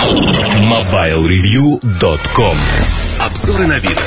[0.00, 2.56] MobileReview.com
[3.20, 3.98] Обзоры на вид.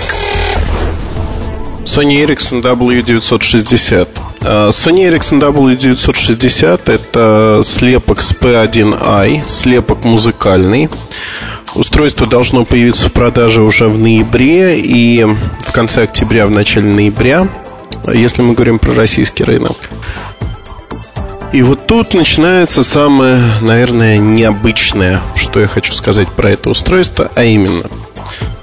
[1.85, 4.07] Sony Ericsson W960
[4.41, 10.89] а, Sony Ericsson W960 это слепок с P1i, слепок музыкальный.
[11.75, 17.47] Устройство должно появиться в продаже уже в ноябре и в конце октября, в начале ноября,
[18.11, 19.77] если мы говорим про российский рынок.
[21.53, 27.43] И вот тут начинается самое, наверное, необычное, что я хочу сказать про это устройство, а
[27.43, 27.83] именно,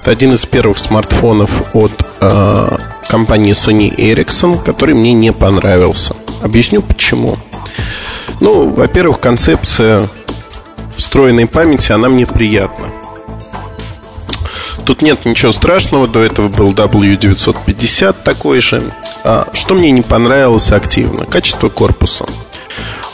[0.00, 2.76] это один из первых смартфонов от э,
[3.08, 6.16] компании Sony Ericsson, который мне не понравился.
[6.42, 7.38] Объясню почему.
[8.40, 10.08] Ну, во-первых, концепция
[10.96, 12.86] встроенной памяти, она мне приятна.
[14.84, 18.82] Тут нет ничего страшного, до этого был W950 такой же.
[19.22, 21.24] А, что мне не понравилось активно?
[21.24, 22.26] Качество корпуса.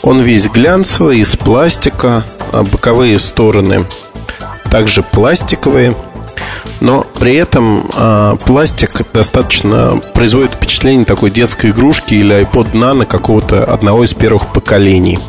[0.07, 3.85] Он весь глянцевый, из пластика, а боковые стороны
[4.71, 5.95] также пластиковые,
[6.79, 13.65] но при этом э, пластик достаточно производит впечатление такой детской игрушки или iPod Nano какого-то
[13.65, 15.19] одного из первых поколений.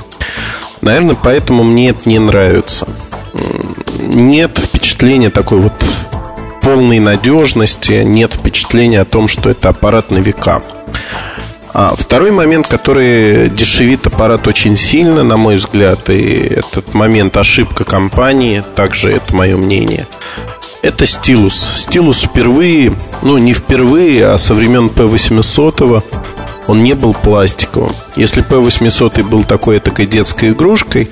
[0.80, 2.86] Наверное, поэтому мне это не нравится.
[4.00, 5.72] Нет впечатления такой вот
[6.62, 10.62] полной надежности, нет впечатления о том, что это аппарат на века.
[11.72, 17.84] А второй момент, который дешевит аппарат очень сильно, на мой взгляд, и этот момент ошибка
[17.84, 20.06] компании, также это мое мнение,
[20.82, 21.54] это стилус.
[21.54, 26.02] Стилус впервые, ну не впервые, а со времен P800
[26.68, 27.94] он не был пластиковым.
[28.16, 31.08] Если P800 был такой такой детской игрушкой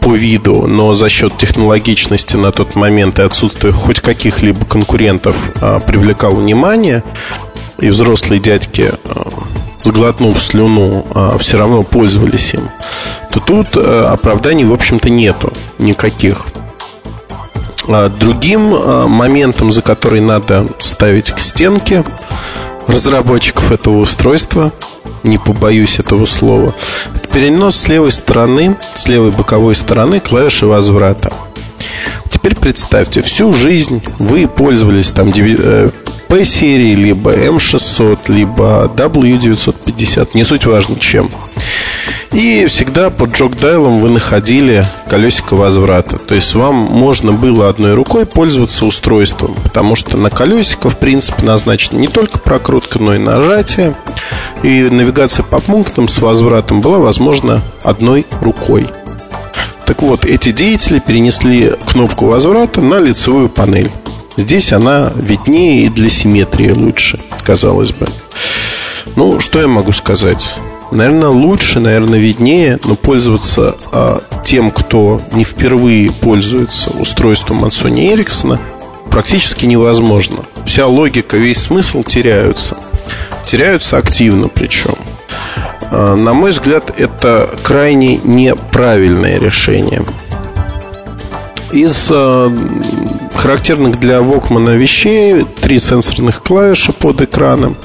[0.00, 5.80] по виду, но за счет технологичности на тот момент и отсутствия хоть каких-либо конкурентов а,
[5.80, 7.02] привлекал внимание,
[7.78, 9.28] и взрослые дядьки а,
[9.86, 12.68] сглотнув слюну, а все равно пользовались им,
[13.30, 16.46] то тут э, оправданий, в общем-то, нету никаких.
[17.88, 22.04] А другим э, моментом, за который надо ставить к стенке
[22.88, 24.72] разработчиков этого устройства,
[25.22, 26.74] не побоюсь этого слова,
[27.14, 31.32] это перенос с левой стороны, с левой боковой стороны клавиши возврата.
[32.28, 35.90] Теперь представьте, всю жизнь вы пользовались там э,
[36.28, 41.30] P-серии, либо M600, либо W950, не суть важно чем.
[42.32, 46.18] И всегда под джок-дайлом вы находили колесико возврата.
[46.18, 51.42] То есть вам можно было одной рукой пользоваться устройством, потому что на колесико, в принципе,
[51.44, 53.94] назначена не только прокрутка, но и нажатие.
[54.62, 58.86] И навигация по пунктам с возвратом была возможна одной рукой.
[59.86, 63.90] Так вот, эти деятели перенесли кнопку возврата на лицевую панель.
[64.36, 68.06] Здесь она виднее и для симметрии лучше, казалось бы.
[69.16, 70.56] Ну, что я могу сказать?
[70.92, 78.14] Наверное, лучше, наверное, виднее, но пользоваться а, тем, кто не впервые пользуется устройством от Sony
[78.14, 78.58] Ericsson,
[79.10, 80.44] практически невозможно.
[80.64, 82.76] Вся логика, весь смысл теряются.
[83.46, 84.96] Теряются активно причем.
[85.90, 90.04] А, на мой взгляд, это крайне неправильное решение.
[91.72, 92.50] Из э,
[93.34, 97.76] характерных для Walkman вещей три сенсорных клавиши под экраном.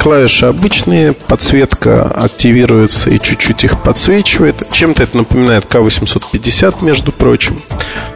[0.00, 4.62] Клавиши обычные, подсветка активируется и чуть-чуть их подсвечивает.
[4.70, 7.58] Чем-то это напоминает К850, между прочим.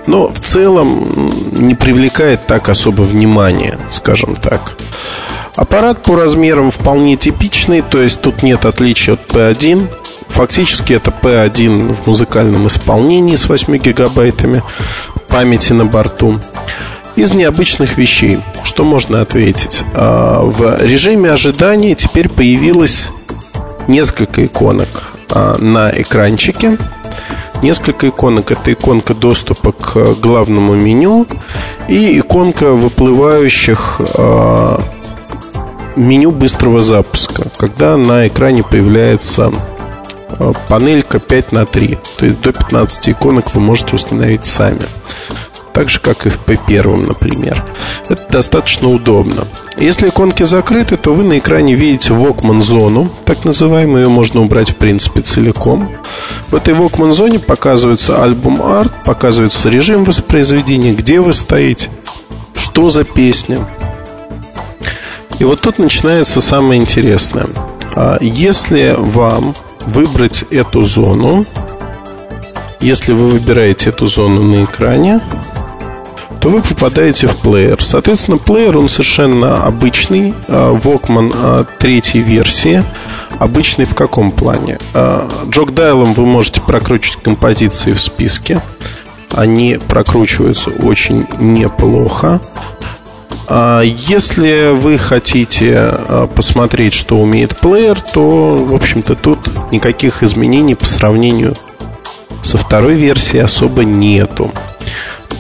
[0.07, 4.73] Но в целом не привлекает так особо внимания, скажем так.
[5.57, 9.89] Аппарат по размерам вполне типичный, то есть тут нет отличия от P1.
[10.39, 14.63] Фактически это P1 в музыкальном исполнении с 8 гигабайтами
[15.27, 16.39] памяти на борту.
[17.17, 19.83] Из необычных вещей, что можно ответить?
[19.95, 23.11] А, в режиме ожидания теперь появилось
[23.89, 26.79] несколько иконок а, на экранчике.
[27.61, 28.53] Несколько иконок.
[28.53, 31.27] Это иконка доступа к главному меню
[31.89, 34.85] и иконка выплывающих а,
[35.97, 39.51] меню быстрого запуска, когда на экране появляется
[40.69, 44.87] панелька 5 на 3 То есть до 15 иконок вы можете установить сами
[45.79, 47.65] так же, как и в P1, например.
[48.09, 49.47] Это достаточно удобно.
[49.77, 54.71] Если иконки закрыты, то вы на экране видите Walkman зону, так называемую, ее можно убрать
[54.71, 55.89] в принципе целиком.
[56.49, 61.91] В этой Walkman зоне показывается альбом арт, показывается режим воспроизведения, где вы стоите,
[62.57, 63.61] что за песня.
[65.39, 67.47] И вот тут начинается самое интересное.
[67.95, 69.55] А если вам
[69.87, 71.45] выбрать эту зону.
[72.81, 75.21] Если вы выбираете эту зону на экране,
[76.41, 77.83] то вы попадаете в плеер.
[77.83, 80.35] Соответственно, плеер, он совершенно обычный.
[80.47, 82.85] А, Walkman а, третьей версии.
[83.39, 84.79] Обычный в каком плане?
[84.95, 88.63] А, джок-дайлом вы можете прокручивать композиции в списке.
[89.31, 92.41] Они прокручиваются очень неплохо.
[93.51, 100.75] А если вы хотите а, посмотреть, что умеет плеер, то, в общем-то, тут никаких изменений
[100.75, 101.55] по сравнению
[102.43, 104.51] со второй версией особо нету.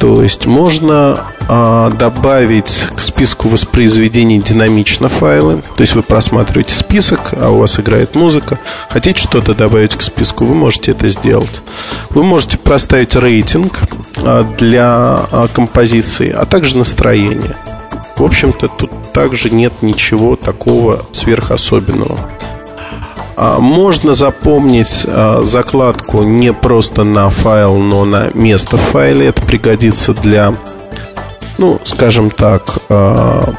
[0.01, 5.63] То есть можно а, добавить к списку воспроизведений динамично файлы.
[5.77, 8.59] То есть вы просматриваете список, а у вас играет музыка.
[8.89, 11.61] Хотите что-то добавить к списку, вы можете это сделать.
[12.09, 13.81] Вы можете проставить рейтинг
[14.57, 17.55] для композиции, а также настроение.
[18.19, 22.19] В общем-то, тут также нет ничего такого сверхособенного.
[23.37, 29.29] А, можно запомнить а, закладку не просто на файл, но на место в файле.
[29.29, 30.53] Это пригодится для,
[31.59, 33.55] ну, скажем так, а,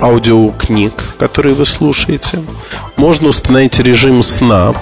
[0.00, 2.44] аудиокниг, которые вы слушаете.
[2.96, 4.72] Можно установить режим сна.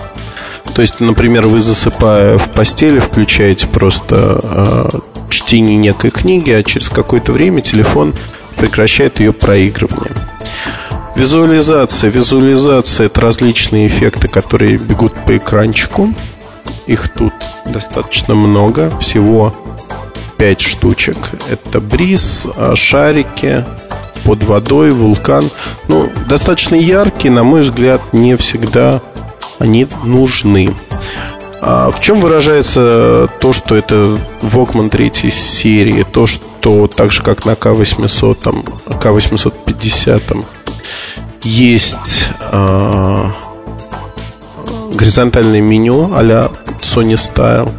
[0.74, 4.90] То есть, например, вы засыпая в постели, включаете просто
[5.30, 8.12] чтение некой книги, а через какое-то время телефон
[8.52, 10.12] прекращает ее проигрывание.
[11.14, 12.10] Визуализация.
[12.10, 16.14] Визуализация– это различные эффекты, которые бегут по экранчику.
[16.86, 17.34] Их тут
[17.66, 19.54] достаточно много, всего
[20.38, 21.16] 5 штучек.
[21.50, 23.64] Это бриз, а, шарики,
[24.24, 25.50] под водой, вулкан.
[25.88, 29.00] Ну, достаточно яркие, на мой взгляд, не всегда
[29.58, 30.74] они нужны.
[31.64, 37.44] А в чем выражается то, что это Walkman третьей серии, то, что так же, как
[37.44, 40.44] на К800, там, К850, там,
[41.44, 43.30] есть э,
[44.92, 46.50] горизонтальное меню а-ля
[46.80, 47.70] Sony Style.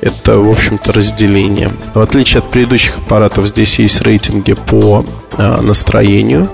[0.00, 1.72] Это, в общем-то, разделение.
[1.94, 5.04] В отличие от предыдущих аппаратов, здесь есть рейтинги по
[5.38, 6.48] э, настроению.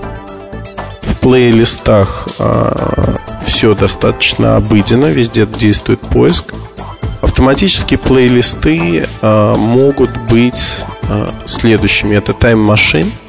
[1.20, 6.54] Плейлистах э, все достаточно обыденно, везде действует поиск.
[7.22, 12.14] Автоматические плейлисты э, могут быть э, следующими.
[12.14, 13.12] Это Time Machine–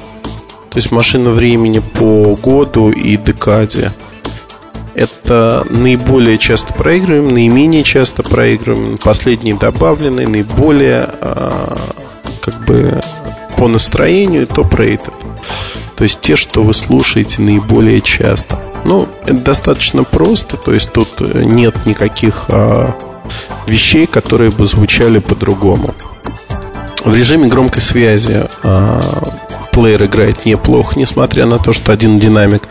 [0.70, 3.92] то есть машина времени по году и декаде.
[4.94, 11.76] Это наиболее часто проигрываем, наименее часто проигрываем, последние добавленные, наиболее а,
[12.40, 13.00] как бы
[13.56, 15.12] по настроению топ-рейтед.
[16.00, 18.58] То есть те, что вы слушаете наиболее часто.
[18.86, 22.96] Ну, это достаточно просто, то есть тут нет никаких а,
[23.66, 25.94] вещей, которые бы звучали по-другому.
[27.04, 29.34] В режиме громкой связи а,
[29.72, 32.62] плеер играет неплохо, несмотря на то, что один динамик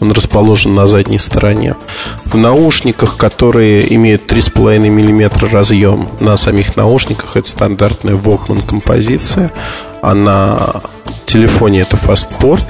[0.00, 1.76] он расположен на задней стороне.
[2.24, 9.52] В наушниках, которые имеют 3,5 мм разъем, на самих наушниках это стандартная Walkman композиция,
[10.02, 10.80] а на
[11.26, 12.64] телефоне это фастпорт.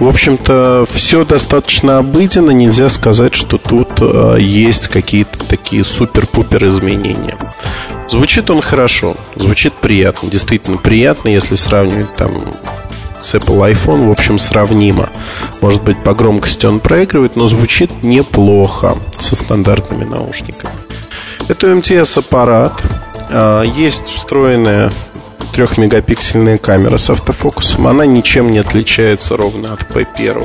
[0.00, 7.38] В общем-то, все достаточно обыденно, нельзя сказать, что тут э, есть какие-то такие супер-пупер изменения.
[8.08, 12.52] Звучит он хорошо, звучит приятно, действительно приятно, если сравнивать там
[13.22, 15.08] с Apple iPhone, в общем, сравнимо.
[15.60, 20.74] Может быть, по громкости он проигрывает, но звучит неплохо со стандартными наушниками.
[21.48, 22.82] Это MTS аппарат.
[23.30, 24.92] А, есть встроенная
[25.54, 27.86] трехмегапиксельная камера с автофокусом.
[27.86, 30.44] Она ничем не отличается ровно от P1.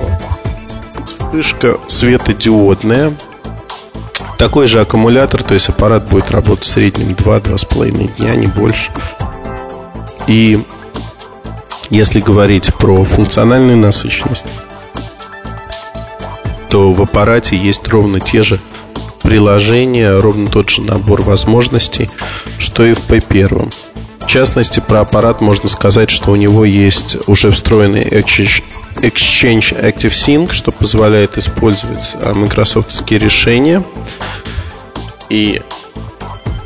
[1.04, 3.14] Вспышка светодиодная.
[4.38, 8.92] Такой же аккумулятор, то есть аппарат будет работать в среднем 2-2,5 дня, не больше.
[10.28, 10.64] И
[11.90, 14.46] если говорить про функциональную насыщенность,
[16.70, 18.60] то в аппарате есть ровно те же
[19.24, 22.12] приложения, ровно тот же набор возможностей,
[22.60, 23.74] что и в P1.
[24.20, 28.64] В частности, про аппарат можно сказать, что у него есть уже встроенный Exchange
[29.02, 33.84] Active Sync, что позволяет использовать а, майкрософтские решения.
[35.30, 35.62] И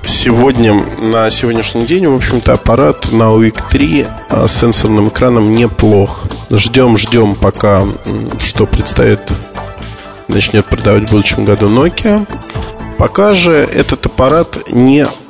[0.03, 6.25] сегодня, на сегодняшний день, в общем-то, аппарат на UIC 3 а, с сенсорным экраном неплох.
[6.49, 7.87] Ждем, ждем, пока
[8.39, 9.21] что представит,
[10.27, 12.27] начнет продавать в будущем году Nokia.
[12.97, 15.22] Пока же этот аппарат неплох,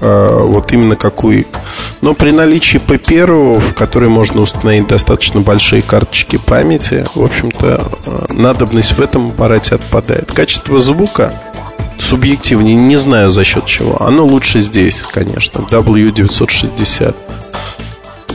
[0.00, 1.46] а, вот именно как UIC.
[2.00, 8.26] Но при наличии P1, в который можно установить достаточно большие карточки памяти, в общем-то, а,
[8.32, 10.30] надобность в этом аппарате отпадает.
[10.32, 11.40] Качество звука
[11.98, 14.02] субъективнее, не знаю за счет чего.
[14.02, 17.14] Оно лучше здесь, конечно, в W960.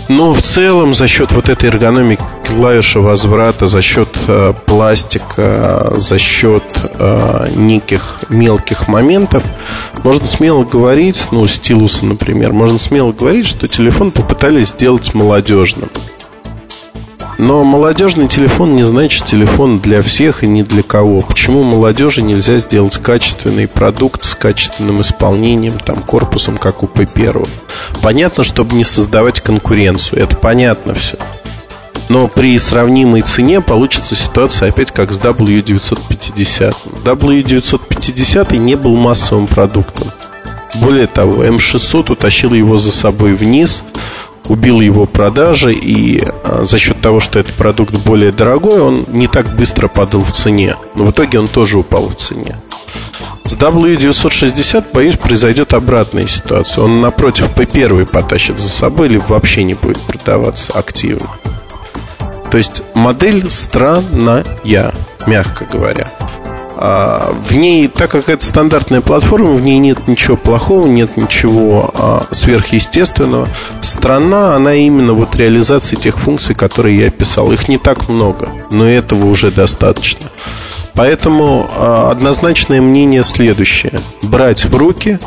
[0.09, 6.17] Но в целом за счет вот этой эргономики клавиши возврата, за счет э, пластика, за
[6.17, 9.43] счет э, неких мелких моментов,
[10.03, 15.89] можно смело говорить, ну, стилуса, например, можно смело говорить, что телефон попытались сделать молодежным.
[17.37, 21.19] Но молодежный телефон не значит телефон для всех и не для кого.
[21.19, 27.47] Почему молодежи нельзя сделать качественный продукт с качественным исполнением, там, корпусом, как у P1?
[28.07, 30.23] Понятно, чтобы не создавать конкуренцию.
[30.23, 31.17] Это понятно все.
[32.07, 37.03] Но при сравнимой цене получится ситуация опять как с W950.
[37.03, 40.09] W950 не был массовым продуктом.
[40.75, 43.83] Более того, М600 утащил его за собой вниз–
[44.47, 49.27] убил его продажи, и а, за счет того, что этот продукт более дорогой, он не
[49.27, 50.75] так быстро падал в цене.
[50.95, 52.55] Но в итоге он тоже упал в цене.
[53.47, 56.83] С W960, боюсь, произойдет обратная ситуация.
[56.83, 61.29] Он напротив P1 потащит за собой или вообще не будет продаваться активно.
[62.51, 64.43] То есть модель странная,
[65.25, 66.09] мягко говоря.
[66.79, 71.91] А, в ней, так как это стандартная платформа, в ней нет ничего плохого, нет ничего
[71.95, 73.47] а, сверхъестественного.
[73.81, 77.51] Страна, она именно вот реализация тех функций, которые я описал.
[77.51, 80.27] Их не так много, но этого уже достаточно.
[80.97, 84.01] Поэтому а, однозначное мнение следующее.
[84.23, 85.17] Брать в руки,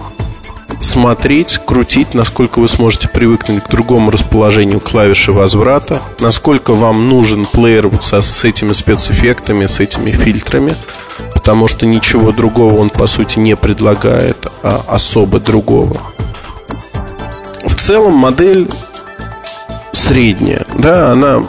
[0.81, 7.89] смотреть, крутить, насколько вы сможете привыкнуть к другому расположению клавиши возврата, насколько вам нужен плеер
[7.89, 10.75] вот со, с этими спецэффектами, с этими фильтрами–
[11.41, 15.97] потому что ничего другого он, по сути, не предлагает, а особо другого.
[17.65, 18.71] В целом модель
[19.91, 21.43] средняя, да, она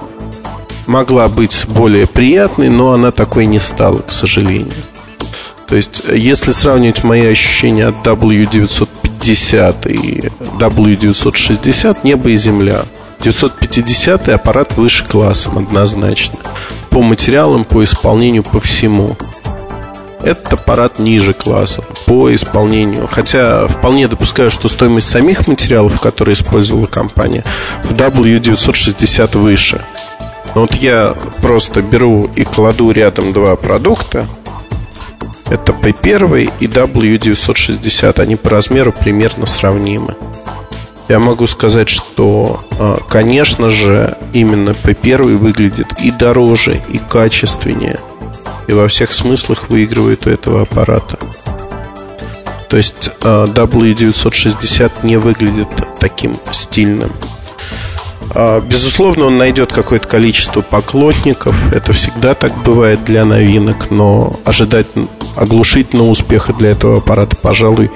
[0.87, 4.73] могла быть более приятной, но она такой не стала, к сожалению.
[5.67, 12.83] То есть, если сравнивать мои ощущения от W950 и W960, небо и земля.
[13.21, 16.39] 950 аппарат выше классом однозначно.
[16.89, 19.15] По материалам, по исполнению, по всему.
[20.23, 23.07] Этот аппарат ниже класса по исполнению.
[23.09, 27.43] Хотя вполне допускаю, что стоимость самих материалов, которые использовала компания,
[27.83, 29.81] в W960 выше.
[30.55, 34.27] Но вот я просто беру и кладу рядом два продукта.
[35.49, 38.19] Это P1 и W960.
[38.19, 40.15] Они по размеру примерно сравнимы.
[41.07, 47.99] Я могу сказать, что, а, конечно же, именно P1 выглядит и дороже, и качественнее–
[48.71, 51.19] и во всех смыслах выигрывает у этого аппарата.
[52.69, 55.67] То есть а, W960 не выглядит
[55.99, 57.11] таким стильным.
[58.33, 61.55] А, безусловно, он найдет какое-то количество поклонников.
[61.73, 64.87] Это всегда так бывает для новинок, но ожидать
[65.35, 67.91] оглушительного успеха для этого аппарата, пожалуй,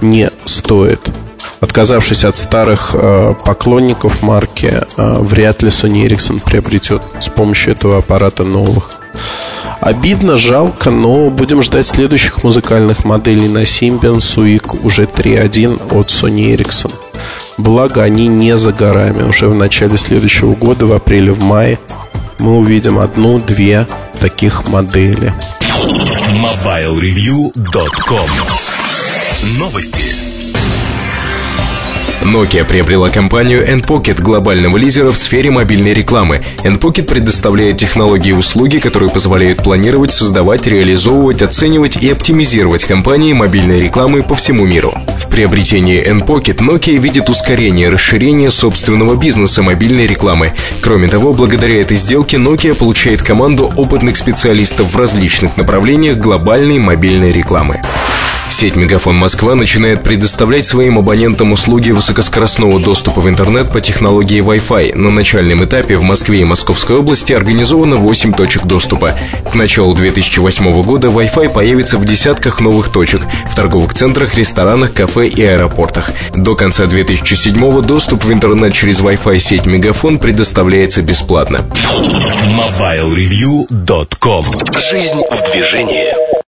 [0.00, 1.00] не стоит.
[1.60, 7.98] Отказавшись от старых э, поклонников марки, э, вряд ли Sony Ericsson приобретет с помощью этого
[7.98, 9.00] аппарата новых.
[9.80, 16.54] Обидно, жалко, но будем ждать следующих музыкальных моделей на Symbian Suic уже 3.1 от Sony
[16.54, 16.92] Ericsson.
[17.56, 19.22] Благо, они не за горами.
[19.22, 21.78] Уже в начале следующего года, в апреле, в мае,
[22.38, 23.86] мы увидим одну-две
[24.20, 25.32] таких модели.
[25.60, 28.30] MobileReview.com
[29.58, 30.13] Новости.
[32.24, 36.42] Nokia приобрела компанию Endpocket, глобального лидера в сфере мобильной рекламы.
[36.64, 43.78] Endpocket предоставляет технологии и услуги, которые позволяют планировать, создавать, реализовывать, оценивать и оптимизировать компании мобильной
[43.80, 44.94] рекламы по всему миру.
[45.18, 50.54] В приобретении Endpocket Nokia видит ускорение расширения собственного бизнеса мобильной рекламы.
[50.80, 57.32] Кроме того, благодаря этой сделке Nokia получает команду опытных специалистов в различных направлениях глобальной мобильной
[57.32, 57.82] рекламы.
[58.50, 64.96] Сеть Мегафон Москва начинает предоставлять своим абонентам услуги высокоскоростного доступа в интернет по технологии Wi-Fi.
[64.96, 69.18] На начальном этапе в Москве и Московской области организовано 8 точек доступа.
[69.50, 75.26] К началу 2008 года Wi-Fi появится в десятках новых точек в торговых центрах, ресторанах, кафе
[75.26, 76.12] и аэропортах.
[76.36, 81.62] До конца 2007 доступ в интернет через Wi-Fi сеть Мегафон предоставляется бесплатно.
[82.54, 84.44] MobileReview.com
[84.76, 86.33] Жизнь в движении